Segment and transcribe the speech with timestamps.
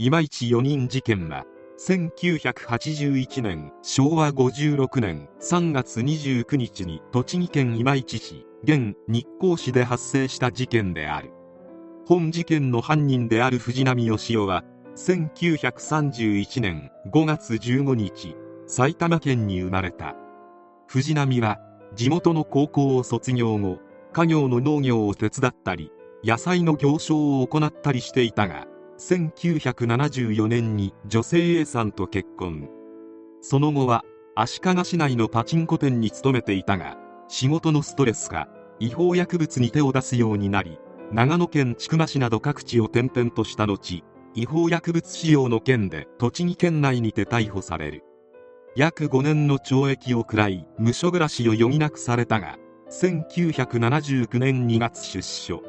[0.00, 1.44] いまいち4人事件は
[1.80, 11.32] 1981年昭和56年3月29日に栃木県今市市現日光市で発生した事件である。
[12.06, 14.62] 本事件の犯人である藤波義雄は
[14.94, 18.36] 1931年5月15日
[18.68, 20.14] 埼玉県に生まれた。
[20.86, 21.58] 藤波は
[21.96, 23.80] 地元の高校を卒業後
[24.12, 25.90] 家業の農業を手伝ったり
[26.22, 28.68] 野菜の行商を行ったりしていたが
[28.98, 32.68] 1974年に女性 A さんと結婚。
[33.40, 38.48] その後は足利市内のパチンコ店に勤めていたが仕事のストレスか
[38.80, 40.78] 違法薬物に手を出すようになり
[41.12, 44.02] 長野県千曲市など各地を転々とした後
[44.34, 48.04] 違法薬物使用の件で栃木県内にて逮捕される。
[48.76, 52.58] 約5年の懲役を食らい無所暮らしを余儀なくされたが
[52.90, 55.62] 1979年2月出所。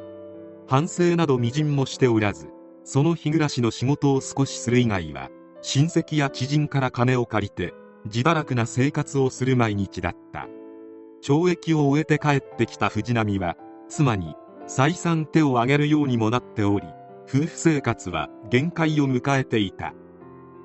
[0.68, 2.48] 反省などみじんもしておらず
[2.92, 5.30] その日暮らしの仕事を少しする以外は
[5.62, 7.72] 親戚や知人から金を借りて
[8.04, 10.48] 自堕落な生活をする毎日だった。
[11.22, 13.56] 懲役を終えて帰ってきた藤波は
[13.88, 14.34] 妻に
[14.66, 16.86] 再三手を挙げるようにもなっており
[17.28, 19.94] 夫婦生活は限界を迎えていた。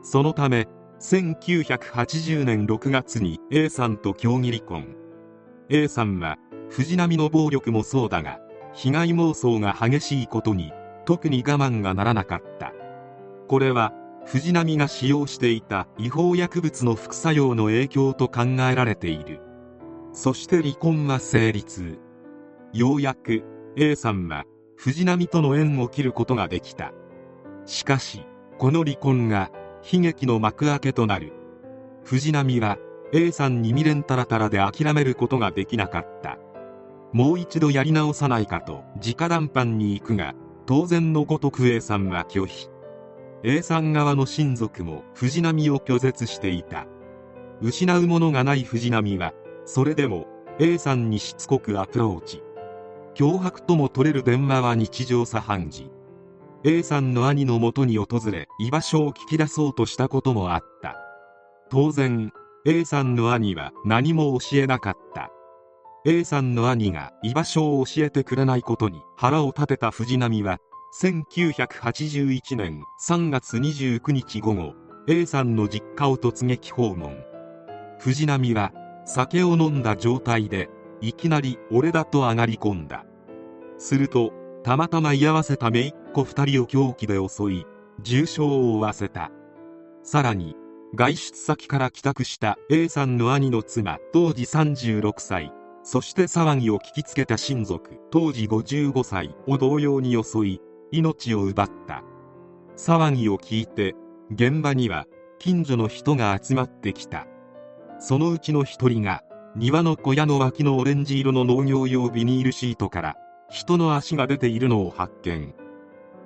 [0.02, 0.68] そのため
[1.02, 4.96] 1980年6月に A さんと協議離婚。
[5.70, 6.40] A さんは
[6.72, 8.40] 藤波の暴力もそうだが
[8.74, 10.72] 被害妄想が激しいことに
[11.06, 12.74] 特に我慢がならなかった。
[13.48, 13.94] これは
[14.26, 19.40] 藤波が使用していた違法薬物の副作用の影響と考えられている。
[20.14, 22.00] そして離婚は成立。
[22.74, 23.44] ようやく
[23.76, 26.92] A さんは藤波との縁を切ることができた。
[27.66, 28.26] しかし
[28.58, 29.52] この離婚が
[29.90, 31.34] 悲劇の幕開けとなる。
[32.04, 32.78] 藤波は
[33.14, 36.40] A さんに未練たらたらで諦めることができなかった。
[37.14, 40.34] もう一度やり直さないかと直談判に行くが
[40.66, 42.70] 当然のごとく A さんは拒否。
[43.44, 46.88] A さん側の親族も藤波を拒絶していた。
[47.62, 49.34] 失うものがない藤波は
[49.66, 50.26] それでも
[50.60, 52.42] A さんにしつこくアプローチ。
[53.14, 55.92] 脅迫とも取れる電話は日常茶飯事。
[56.64, 60.98] A さんの兄のもとに訪れ居場所を聞き出そうとしたこともあった。
[61.70, 62.32] 当然
[62.66, 65.30] A さんの兄は何も教えなかった。
[66.08, 70.60] A さんの兄が居場所を教えてくれないことに腹を立てた藤波は
[71.02, 74.74] 1981年3月29日午後
[75.08, 77.18] A さんの実家を突撃訪問。
[77.98, 78.72] 藤波は
[79.06, 80.70] 酒を飲んだ状態で
[81.02, 83.04] いきなり俺だと上がり込んだ。
[83.80, 84.32] すると
[84.64, 87.66] たまたま居合わせた姪っ子2人を凶器で襲い
[88.00, 89.32] 重傷を負わせた。
[90.04, 90.56] さらに
[90.94, 95.52] 外出先から帰宅した A さんの兄の妻当時36歳。
[95.86, 102.04] そして騒ぎを聞きつけた親族当時55歳を同様に襲い命を奪った。
[102.76, 103.94] 騒ぎを聞いて
[104.32, 105.06] 現場には
[105.38, 107.28] 近所の人が集まってきた。
[108.00, 109.22] そのうちの一人が
[109.56, 113.16] 庭の小屋の脇のオレンジ色の農業用ビニールシートから
[113.52, 115.54] 人の足が出ているのを発見。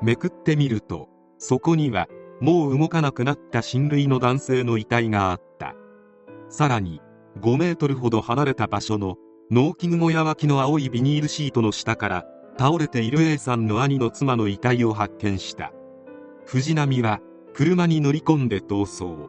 [0.02, 2.08] めくってみるとそこには
[2.40, 5.76] もう動かなくなった親類の男性の遺体があった。
[6.48, 7.02] さらに
[7.42, 9.18] 5メートルほど離れた場所の
[9.52, 12.26] 農機具小屋脇の青いビニールシートの下から
[12.60, 15.74] 倒れている A さんの兄の妻の遺体を発見した。
[16.46, 17.20] 藤波は
[17.56, 19.28] 車に乗り込んで逃走。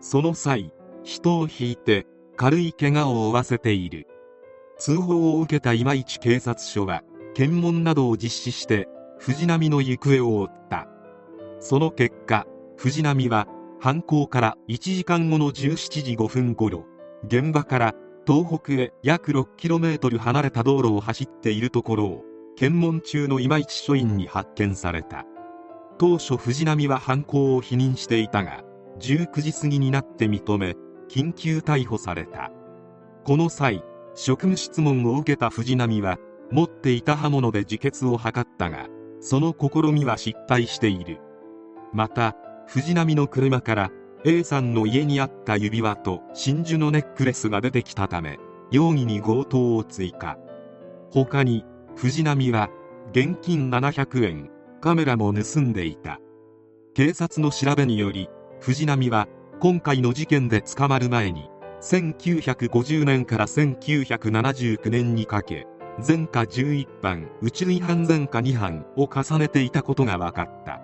[0.00, 0.70] その際
[1.02, 2.06] 人を引いて
[2.36, 4.06] 軽い怪我を負わせている。
[4.76, 7.02] 通報を受けた今市警察署は
[7.32, 8.86] 検問などを実施して
[9.18, 10.88] 藤波の行方を追った。
[11.58, 12.46] その結果
[12.76, 13.48] 藤波は
[13.80, 16.84] 犯行から1時間後の17時5分頃
[17.24, 17.94] 現場から
[18.28, 22.24] 東北へ約 6km 離れた道路を走っているところを
[22.58, 25.24] 検問中の今市署員に発見された。
[25.96, 28.62] 当初藤波は犯行を否認していたが
[29.00, 30.76] 19時過ぎになって認め
[31.08, 32.52] 緊急逮捕された。
[33.24, 33.82] この際
[34.14, 36.18] 職務質問を受けた藤波は
[36.50, 38.88] 持っていた刃物で自決を図ったが
[39.20, 41.18] その試みは失敗している。
[41.94, 42.36] また
[42.66, 43.90] 藤波の車から
[44.24, 48.38] A さんの家にあった指輪と真珠のネックレスが出てきたため
[48.70, 50.36] 容疑に強盗を追加。
[51.10, 51.64] 他に
[51.96, 52.68] 藤波は
[53.12, 54.50] 現金700円
[54.80, 56.20] カメラも盗んでいた。
[56.94, 58.28] 警察の調べにより
[58.60, 59.28] 藤波は
[59.60, 61.48] 今回の事件で捕まる前に
[61.80, 65.66] 1950年から1979年にかけ
[66.06, 70.80] 前科11犯宇宙違反前科2犯を重ねていたことが分かった。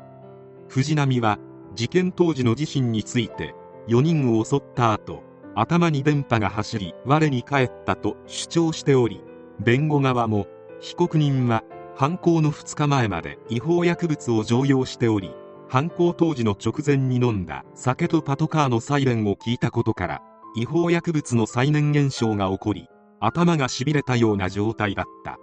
[0.68, 1.38] 藤波は
[1.74, 3.54] 事件当時の自身について
[3.88, 5.22] 4人を襲った後
[5.54, 9.22] 頭に電波が走り我に返ったと主張しており
[9.60, 10.46] 弁護側も
[10.80, 11.62] 被告人は
[11.94, 15.30] 犯行の2日前まで違法薬物を常用しており
[15.68, 20.22] 犯行当時の直前に飲んだ酒とパトカーのサイレンを聞いたことから
[20.56, 22.88] 違法薬物の再燃現象が起こり
[23.20, 25.38] 頭がしびれたような状態だった。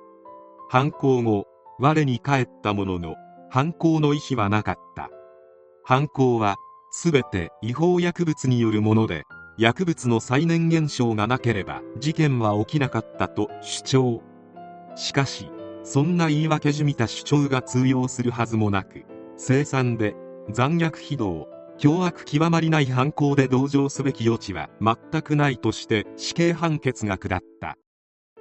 [0.69, 1.47] 犯行後
[1.79, 3.15] 我に返ったものの
[3.49, 5.09] 犯行の意思はなかった。
[5.91, 6.55] 犯行は
[7.03, 9.25] 全て違法薬物によるもので
[9.57, 14.21] 薬物の再燃現象がなければ事件は起きなかったと主張。
[14.95, 15.51] しかし
[15.83, 19.03] そんな言い訳じみた主張が通用するはずもなく
[19.35, 20.15] 凄惨で
[20.49, 27.75] 残虐非道凶悪極まりない犯行で同情すべき余地は全くないとして死刑判決が下った。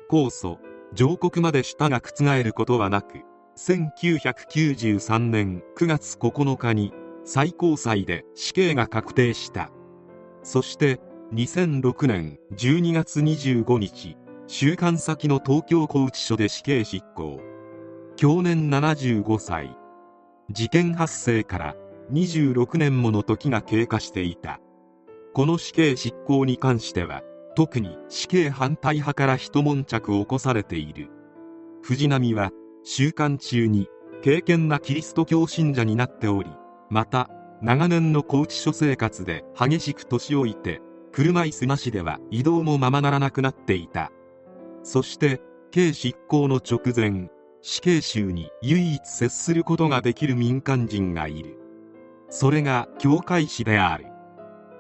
[0.09, 0.59] 控訴
[0.93, 3.23] 上告まで舌が覆ることはなく
[3.59, 6.93] 1993年9月9日に
[7.25, 9.71] 最高裁で死刑が確定した。
[10.43, 11.01] そして
[11.35, 17.41] 2006年12月25日収監先の東京拘置所で死刑執行。
[18.17, 19.77] 去年75歳。
[20.51, 21.77] 事件発生から
[22.13, 24.61] 26年もの時が経過していた。
[25.33, 27.23] この死刑執行に関しては
[27.55, 31.11] 特に死刑反対派から一悶着起こされている。
[31.83, 32.51] 藤波は
[32.83, 33.89] 収監中に
[34.23, 36.51] 敬虔なキリスト教信者になっており
[36.91, 37.31] また
[37.63, 40.81] 長年の拘置所生活で激しく年老いて
[41.13, 44.11] 車椅子なしでは移動もままならなくなっていた。
[44.83, 45.41] そして
[45.71, 47.31] 刑執行の直前
[47.63, 51.59] 死刑囚に唯一接することができる民間人がいる。
[52.29, 54.07] それが教会士である。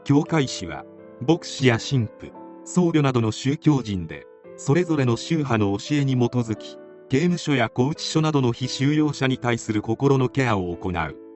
[0.05, 0.85] 教会士は
[1.27, 2.33] 牧師や神父
[2.65, 4.27] 僧侶などの宗教人で
[4.57, 6.79] それぞれの宗派の教えに基づき
[7.09, 11.30] 刑務所や拘置所などの被収容者に対する心のケアを行う。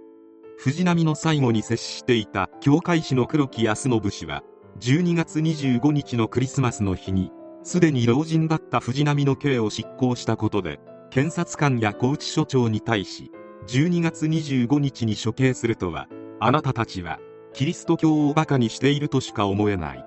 [0.56, 4.42] 藤波の最後に接していた教会士の黒木康信氏は
[4.80, 7.30] 12月25日のクリスマスの日に
[7.62, 10.80] すでに老人だった藤波の刑を執行したことで
[11.10, 13.30] 検察官や高知署長に対し
[13.66, 16.08] 12月25日に処刑するとは
[16.40, 17.18] あなたたちは
[17.52, 20.04] キリスト教をバカにしているとしか思えない。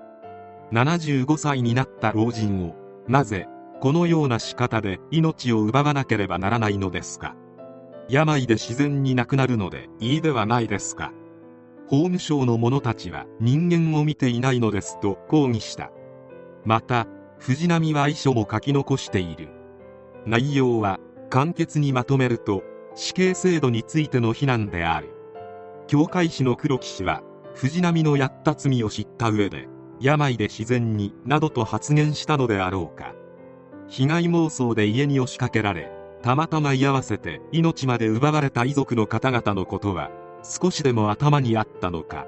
[0.70, 2.76] 75歳になった老人を
[3.08, 3.46] なぜ
[3.80, 7.34] このような仕方で命を奪わなければならないのですか？
[8.08, 11.12] 病で自然に亡くなるのでいいではないですか。
[11.88, 15.90] 法務省の者たちは人間を見ていないのですと抗議した。
[16.64, 17.06] また
[17.38, 19.48] 藤波は遺書も書き残している。
[20.26, 20.98] 内容は
[21.30, 22.62] 簡潔にまとめると
[22.94, 25.14] 死刑制度についての非難である。
[25.86, 27.22] 教会士の黒木氏は
[27.54, 29.68] 藤波のやった罪を知った上で
[30.00, 33.14] 病で自然になどと発言したのであろうか。
[33.88, 35.90] 被害妄想で家に押しかけられ
[36.22, 40.10] たまたま居合わせて命まで奪われた遺族の方々のことは
[40.42, 42.26] 少しでも頭にあったのか。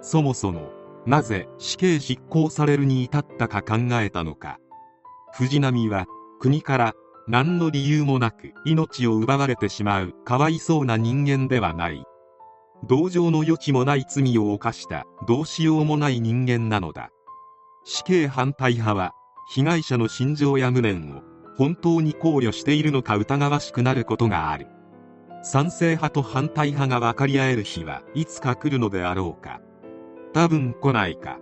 [0.00, 0.70] そもそも
[1.06, 4.58] なぜ死刑執行されるに至ったか考えたのか。
[5.32, 6.06] 藤波は
[6.40, 6.94] 国から
[7.28, 12.04] 何の理由もなく命を奪われてしまうかわいそうな人間ではない。
[12.88, 17.10] 同情の余地もない罪を犯したどうしようもない人間なのだ。
[17.84, 19.12] 死刑反対派は
[19.52, 21.29] 被害者の心情や無念を
[21.60, 24.66] 本当に考慮しているのか疑わしくなることがある。
[25.42, 29.60] 賛成派と反対派が分かり合える日はいつか来るのであろうか。
[30.32, 31.38] 多分来ないか。